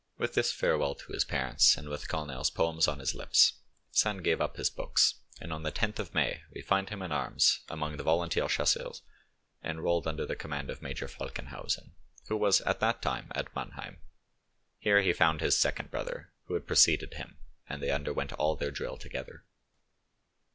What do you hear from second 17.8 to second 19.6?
they underwent all their drill together.